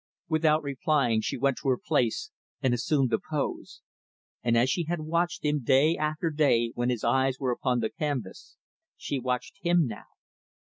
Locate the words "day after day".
5.63-6.71